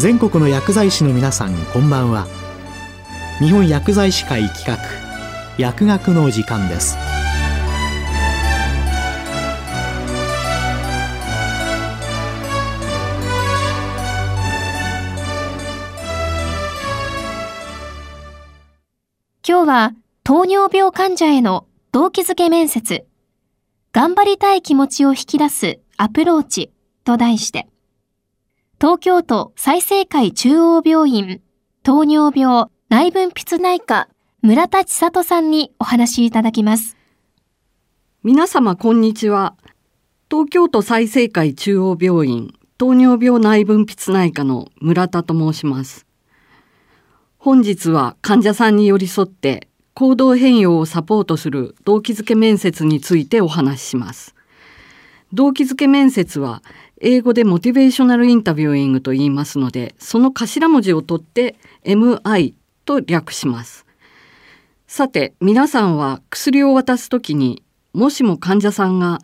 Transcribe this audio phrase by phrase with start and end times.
[0.00, 2.26] 全国の薬剤師の皆さんこんばんは。
[3.38, 4.78] 日本薬剤師会企画
[5.58, 6.96] 薬学の時間です。
[19.46, 19.92] 今日は
[20.24, 23.04] 糖尿病患者への動機づけ面接。
[23.92, 26.72] 頑張りたい気持ちを引き出すアプローチ
[27.04, 27.68] と題して。
[28.80, 31.42] 東京都済生会中央病院
[31.82, 34.08] 糖尿病内分泌内科
[34.40, 36.96] 村田千里さんにお話いただきます。
[38.22, 39.54] 皆様こんにちは。
[40.30, 46.06] 東京都済生会中央病院糖尿病内分泌内科の村田と申します。
[47.36, 54.34] 本日は患者さんに寄り添って行動変容をサポートする動機づけ面接についてお話しします。
[55.34, 56.62] 動機づけ面接は
[57.02, 62.52] 英語でモチベーショナルインタビューイングと言いますので、その頭文字を取って MI
[62.84, 63.86] と略します。
[64.86, 67.62] さて、皆さんは薬を渡すときに、
[67.94, 69.20] もしも患者さんが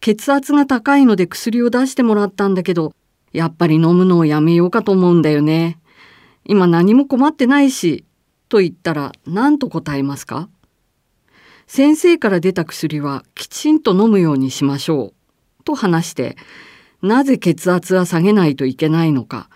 [0.00, 2.92] 血圧が高いので薬を出してもらったんだけど、
[3.32, 5.78] やっぱり飲むのをやめようかと思うんだよね。
[6.44, 8.04] 今何も困ってないし、
[8.48, 10.48] と言ったら何と答えますか？
[11.68, 15.12] 先生から出た薬はきちんと飲むようにしましょ
[15.60, 15.64] う。
[15.64, 16.36] と話して、
[17.02, 19.48] なぜ血圧は下げないといけないのか、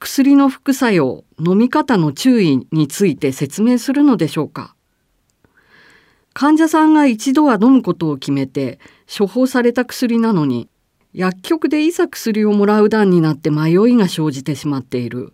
[0.00, 4.74] 薬の副作用、飲み方の注意について説明するのでしょうか。
[6.32, 8.78] 患者さんが一度は飲むことを決めて
[9.18, 10.68] 処方された薬なのに、
[11.12, 15.32] 薬局でいざ薬をもらう段になって迷いが生じてしまっている。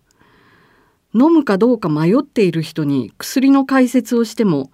[1.14, 4.70] 飲むかどうか迷っている人に薬の解説をしても、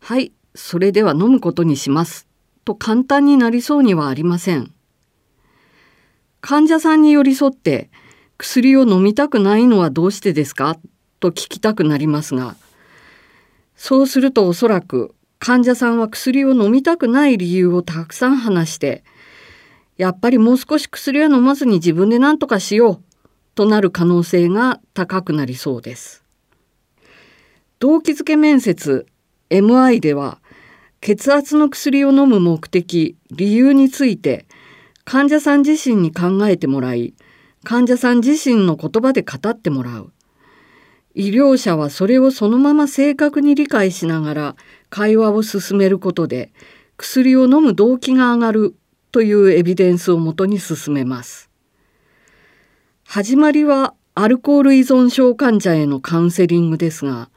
[0.00, 2.28] はい、それでは飲むことにします。
[2.64, 4.72] と簡単になりそうにはありません。
[6.40, 7.90] 患者さんに寄り添って
[8.38, 10.78] 薬を飲みたくないのはどうしてですか？
[11.20, 12.56] と聞きたくなりますが
[13.76, 19.04] そうするとおそらく患者さんは薬を飲みたくない理由をたくさん話して
[19.98, 23.02] やっぱりもう少し薬は飲まずに自分で何とかしよう
[23.54, 26.24] となる可能性が高くなりそうです。
[27.80, 29.06] 動機づけ面接
[29.50, 30.38] MI では
[31.02, 34.46] 血圧の薬を飲む目的理由について
[35.10, 37.14] 患者さん自身に考えてもらい
[37.64, 40.12] 患者さん自身の言葉で語ってもらう。
[41.16, 44.56] 医療者はそれをそのまま正確に理解しながら
[44.88, 46.52] 会話を進めることで
[46.96, 48.76] 薬を飲む動機が上がる
[49.10, 51.50] というエビデンスをもとに進めます。
[53.04, 57.30] 始まりはアルコール依存症患者へのカウンセリングですが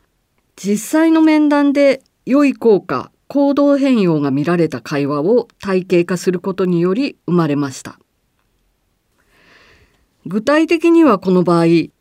[0.55, 7.97] 実際の面談で良い効果行動変容が見られた会話を体系化することにより生まれました。
[10.27, 11.91] 具体的にはこの場合、迷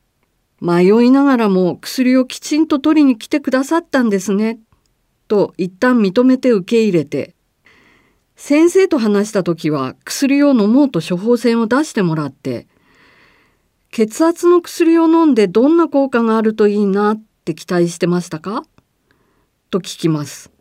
[0.61, 4.61] いながらも薬をきちんと取りに来てくださったんですね、
[5.27, 7.35] と一旦認めて受け入れて、
[8.37, 12.67] 先生と話した時は薬を飲もうと処方箋を出してもらって、
[13.91, 18.65] 血圧の薬を飲んでどんな効果があるといいなって期待してましたか？
[19.71, 20.52] と聞きます。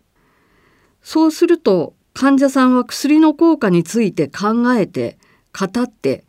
[1.02, 5.18] そうすると患者さんは薬の効果について考えて
[5.58, 6.26] 語って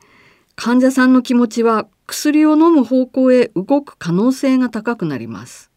[0.55, 5.71] 患者さんの気持ちは薬を飲む方向へ動く可能性が高くなります。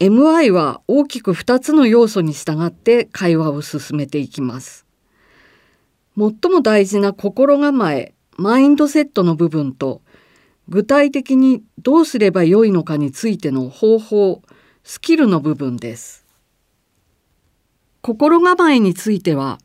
[0.00, 4.86] MI は大きく2つの要素に従って会話を進めていきます。
[6.16, 10.02] 最も大事な心構え、マインドセットの部分と
[10.68, 14.42] 具体的にどうすればよいのかについての方法、
[14.82, 16.23] スキルの部分です。
[18.04, 19.58] 心構えについては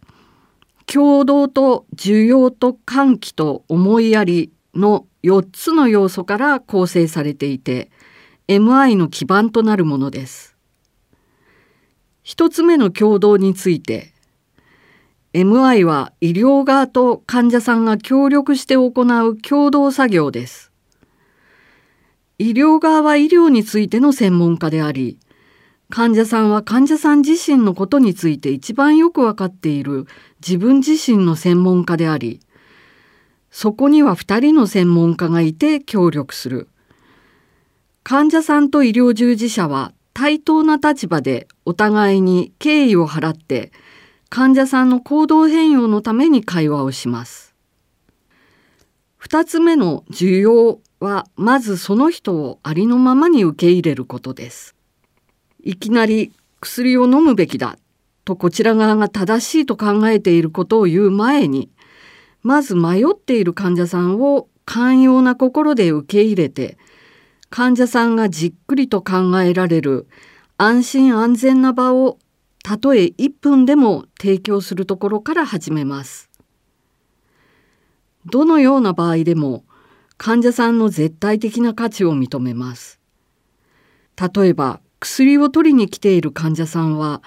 [0.86, 7.92] 共同と需要と喚起と思いやりの4つの要素から構成されていて
[8.48, 10.56] MI の基盤となるものです。
[12.24, 14.14] 1つ目の共同について
[15.34, 20.72] MI は医療側と患者さんが協力して行う共同作業です。
[22.38, 25.20] 医療側は医療についての専門家であり
[25.92, 30.06] 患者さんは患者さん自身のことについて一番よくわかっている
[30.40, 32.42] 自分自身の専門家であり、
[33.50, 36.68] そこには2人の専門家がいて協力する。
[38.04, 43.72] 患者さんと医療従事者は対等な立場でお互いに敬意を払って
[44.30, 47.56] 患者さんの行動変容のために会話をします。
[49.22, 54.76] 2つ目の需要はまずその人をありのままに受け入れることです。
[55.62, 57.78] いきなり薬を飲むべきだ
[58.26, 61.70] とこちら側が正しいと考えていることを言う前に
[62.44, 66.78] まず迷っている患者さんを寛容な心で受け入れて
[67.50, 70.08] 患者さんがじっくりと考えられる
[70.58, 72.20] 安心安全な場を
[72.64, 76.30] たとえ1分でも提供するところから始めます。
[78.26, 79.64] どのような場合でも
[80.18, 83.00] 患者さんの絶対的な価値を認めます。
[84.36, 87.22] 例えば薬を取りに来ている患者さんは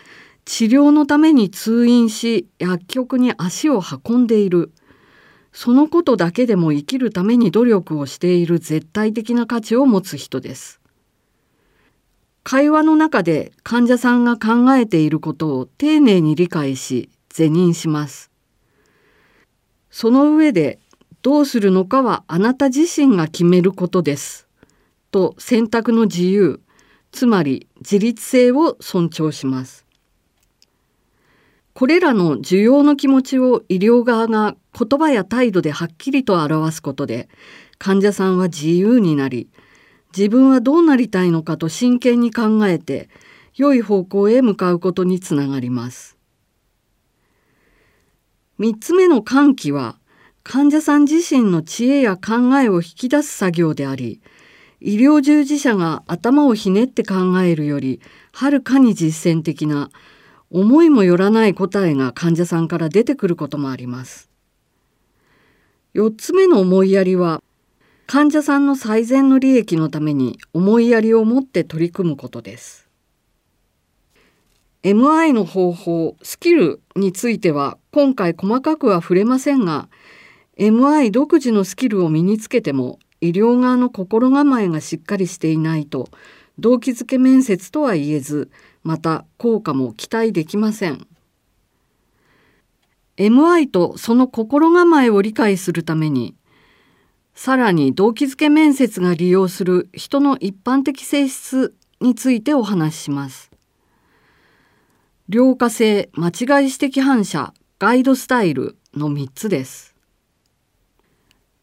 [0.45, 4.73] 治療のために通院し薬局に足を運んでいる
[5.53, 10.81] そのことだけでも生きるために努力をしている絶対的な価値を持つ人です。
[12.43, 18.31] 会話の中で患者さんが考えていることを丁寧に理解し是認します。
[19.91, 20.81] その上で
[21.21, 24.49] どうするのかはあなた自身が決めることです。
[25.11, 26.61] と選択の自由
[27.13, 29.87] つまり自立性を尊重します。
[31.75, 37.29] これらの需要の気持ちを医療側が言葉や態度ではっきりと表すことで
[37.79, 39.49] 患者さんは自由になり
[40.17, 43.09] 自分はどうなりたいのかと真剣に考えて
[43.55, 46.19] 良い方向へ向かうことにつながります。
[48.61, 49.99] 3つ目の喚起は
[50.45, 54.21] 患者さん自身の知恵や考えを引き出す作業であり
[54.85, 58.01] 医療従事者が頭をひねって考えるより
[58.33, 59.91] はるかに実践的な
[60.51, 64.29] 思いもよらない答えが患者さんから出てくることもあります。
[65.95, 67.43] 4つ目の思いやりは
[68.07, 72.89] 患者さんの最善の利益のために思いやりを持って取り組むことです。
[74.83, 79.89] MI の方法、スキルについては今回細かくは触れませんが
[80.59, 86.09] MI 独自のスキルを身につけても医療側の心構えがしっかりしていないと
[86.59, 88.51] 動機づけ面接とは言えず
[88.83, 91.07] また効果も期待できません。
[93.17, 96.35] MI とその心構えを理解するために
[97.35, 103.53] さらに動機づけ面接が利用する人の一般的性質についてお話しします。
[105.29, 109.92] 良化性間違い指摘反射ガイドスタイルの3つです。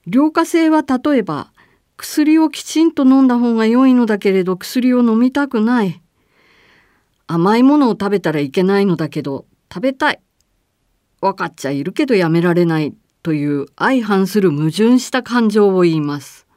[0.06, 1.52] 良化性は例えば
[1.98, 6.02] 薬をきちんと飲んだ方が良いのだけれど薬を飲みたくない。
[7.28, 10.22] 甘いものを食べたらいけないのだけど食べたい。
[11.22, 12.96] 分かっちゃいるけどやめられない。
[13.22, 16.48] という相反する矛盾した感情を言います。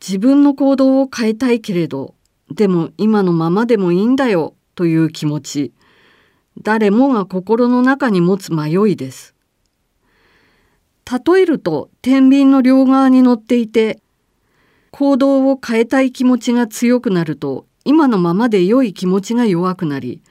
[0.00, 2.14] 自分の行動を変えたいけれど
[2.50, 5.72] でも今のままでもいいんだよという気持ち。
[6.62, 9.33] 誰もが心の中に持つ迷いです。
[11.10, 14.00] 例えると天秤の両側に乗っていて
[14.90, 20.22] 行動を変えたい気持ちが強くなると今のままで良い気持ちが弱くなり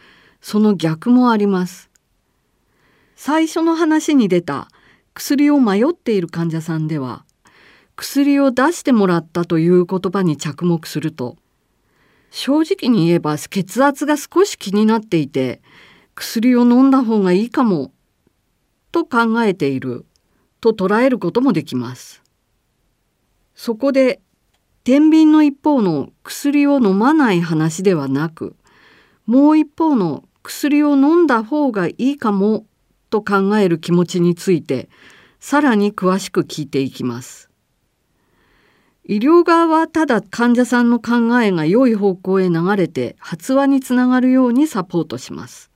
[0.41, 1.89] その逆もあります。
[3.15, 4.67] 最初の話に出た
[5.13, 7.23] 薬を迷っている患者さんでは
[7.95, 11.37] 薬を出してもらったという言葉に着目すると
[12.31, 15.61] 正直に言えば血圧が少し気になっていて
[16.15, 17.91] 薬を飲んだ方がいいかも
[18.91, 20.05] と考えている。
[20.63, 22.23] と捉えることもできます。
[23.53, 24.21] そこで
[24.85, 28.55] 天秤の一方の薬を飲まない話ではなく
[29.25, 32.65] もう一方の薬を飲んだ方がいいかも
[33.09, 34.87] と考える気持ちについて
[35.41, 37.49] さらに詳しく聞いていきます。
[39.05, 45.72] 医療側はただ患者さんの考えが良い方向へ流れて発話につながるようにサポートします。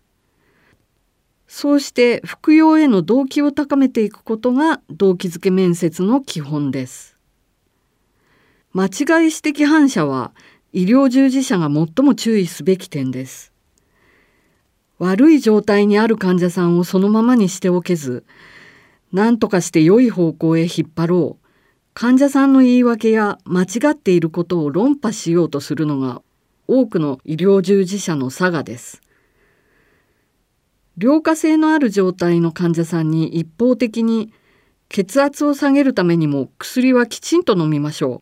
[1.47, 7.17] そうして服用への動機を高めていくことが動機づけ面接の基本です。
[8.73, 10.33] 間違い指摘反射は
[10.73, 13.53] 医療従事者が最も注意すべき点です。
[14.99, 18.25] 悪い状態にある患者さんをそのままにしておけず、
[19.13, 21.47] 何とかして良い方向へ引っ張ろう。
[21.93, 26.21] 患者さんの言い訳や間違っていることを論破しようとするのが
[26.67, 29.01] 多くの医療従事者の差がです。
[30.97, 34.33] 良化性のある状態の患者さんに一方的に
[34.89, 38.21] 血圧を下げるためにも薬はきちんと飲みましょう。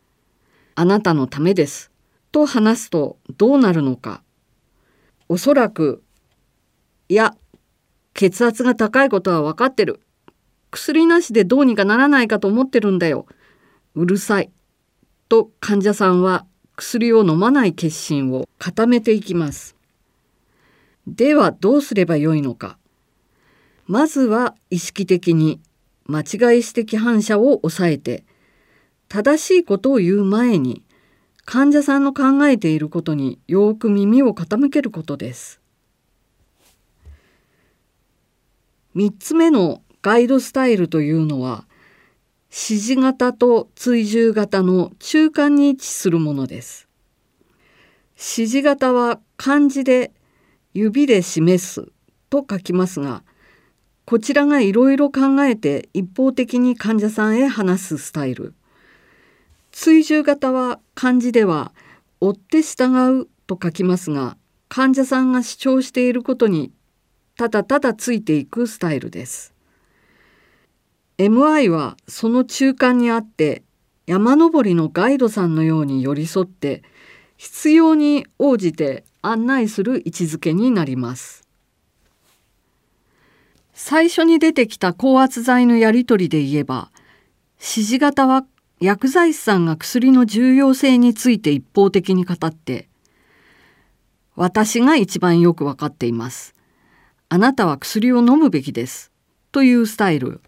[0.75, 1.91] あなたのためです。
[2.33, 4.21] と話すとどうなるのか。
[5.29, 6.03] おそらく、
[7.07, 7.35] いや、
[8.13, 10.01] 血圧が高いことは分かってる。
[10.69, 13.25] 薬なしでどうにかならないかと思ってるんだよ。
[13.93, 14.51] うるさい。
[15.29, 19.74] と患者さんは薬を飲まない決心を固めていきます。
[21.07, 22.77] ではどうすればよいのか。
[23.87, 25.61] まずは意識的に
[26.07, 28.23] 間違い指摘反射を抑えて
[29.07, 30.83] 正しいことを言う前に
[31.45, 35.61] 患者さんの考えていることによく耳を傾けることです。
[38.95, 41.65] 3つ目のガイドスタイルというのは
[42.49, 46.87] 指示型と追従型の中間に位置するものです。
[48.13, 50.11] 指示型は漢字で
[50.75, 51.87] 指で示す
[52.29, 53.23] と書きますが、
[54.05, 58.53] こちらがいろいろ考えて一方的に患者さんへ話すスタイル。
[59.71, 61.71] 追従型は漢字では
[62.19, 66.73] 追って従うと書きますが、患者さんが主張していることに
[67.37, 69.53] ただただついていくスタイルです。
[71.17, 73.63] MI はその中間にあって
[74.07, 76.83] 山登りのガイドさんのように寄り添って
[77.37, 81.47] 必要に応じて案内する位置づけになります。
[83.73, 86.91] 最初に出てきた高圧剤のやり取りで言えば
[87.55, 88.45] 指示型は
[88.79, 92.87] 薬剤師さんが薬の重要性について一方的に語って
[94.35, 96.53] 私が一番よくわかっています。
[97.29, 99.11] あなたは薬を飲むべきです。
[99.51, 100.41] というスタイル。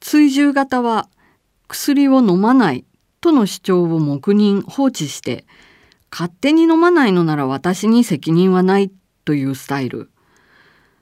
[0.00, 1.08] 追従型は
[1.68, 2.84] 薬を飲まない
[3.20, 5.46] との主張を黙認放置して
[6.16, 8.92] 勝手に飲まないのなら私に責任はない
[9.24, 10.12] というスタイル。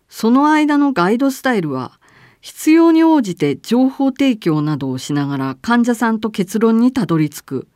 [0.08, 2.00] その間のガイドスタイルは
[2.40, 7.68] 必要に応じて情報提供などをしながら患者さんと結論にたどり着く。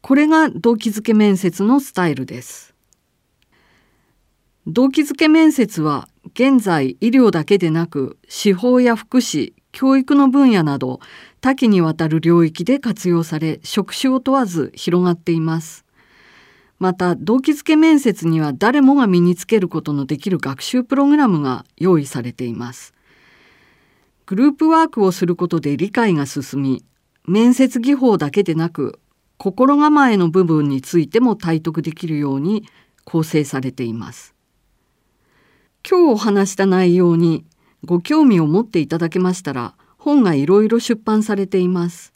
[0.00, 2.74] これが動機づけ面接のスタイルです。
[4.66, 11.00] 動機づけ面接は現在医療だけでなく司法や福祉教育の分野など
[11.42, 15.85] 多岐にわたる領域で活用され職種を問わず広がっています。
[16.78, 22.94] また動機づけ面接には誰もが身につけることのできる学習プログラムが用意されています
[24.26, 26.84] グループワークをすることで理解が進み
[27.26, 29.00] 面接技法だけでなく
[29.38, 32.68] 心構えの部分についても体得できるように
[33.04, 34.34] 構成されています
[35.88, 37.44] 今日お話した内容に
[37.84, 39.74] ご興味を持っていただけましたら
[40.06, 42.15] 本がいろいろ出版されています。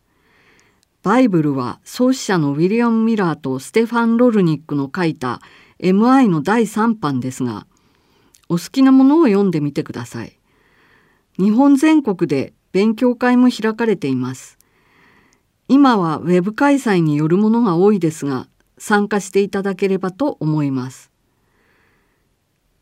[1.03, 5.41] バイブルは創始者のウィリアム・ミラーとステファン・ロルニックの書いた
[5.79, 7.67] MI の第3版ですが
[8.51, 10.39] お好きなものを読んでみてください。
[11.39, 14.59] 日本全国で勉強会も開かれています。
[15.69, 21.11] 今はウェブ開催によるものが多いですが参加していただければと思います。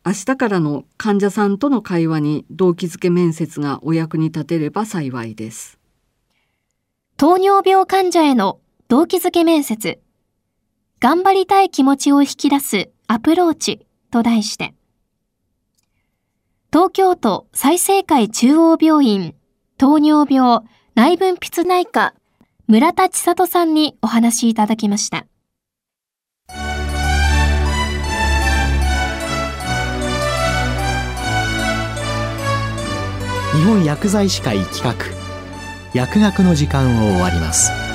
[0.05, 5.78] 明日からの患者さんとの会話に動機づけ面接がお役に立てれば幸いです。
[7.21, 9.99] 糖尿病患者への動機づけ面接。
[11.01, 14.73] 頑張りたい気持ちを引き出すアプローチと題して、
[16.73, 19.35] 東京都済生会中央病院
[19.79, 20.61] 糖尿病
[20.95, 22.15] 内分泌内科
[22.69, 25.27] 村田千里さんにお話しいただきました。
[33.57, 35.18] 日本薬剤師会企画
[35.95, 37.88] 薬学の時間を終わります。